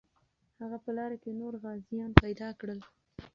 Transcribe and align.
هغه 0.61 0.77
په 0.83 0.89
لاره 0.97 1.15
کې 1.23 1.31
نور 1.39 1.53
غازیان 1.63 2.11
پیدا 2.23 2.49
کړل. 2.59 2.79